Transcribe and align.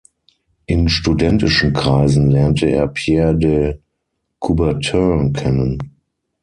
In 0.65 0.89
studentischen 0.89 1.73
Kreisen 1.73 2.31
lernte 2.31 2.65
er 2.65 2.87
Pierre 2.87 3.37
de 3.37 3.77
Coubertin 4.39 5.31
kennen. 5.31 5.77